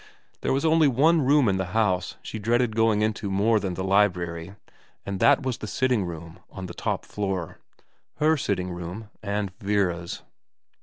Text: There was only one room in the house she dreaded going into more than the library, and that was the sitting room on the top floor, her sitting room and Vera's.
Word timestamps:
There 0.41 0.51
was 0.51 0.65
only 0.65 0.87
one 0.87 1.21
room 1.21 1.47
in 1.47 1.57
the 1.57 1.73
house 1.77 2.15
she 2.23 2.39
dreaded 2.39 2.75
going 2.75 3.03
into 3.03 3.29
more 3.29 3.59
than 3.59 3.75
the 3.75 3.83
library, 3.83 4.55
and 5.05 5.19
that 5.19 5.43
was 5.43 5.59
the 5.59 5.67
sitting 5.67 6.05
room 6.05 6.39
on 6.49 6.65
the 6.65 6.73
top 6.73 7.05
floor, 7.05 7.59
her 8.15 8.35
sitting 8.35 8.71
room 8.71 9.11
and 9.21 9.51
Vera's. 9.59 10.23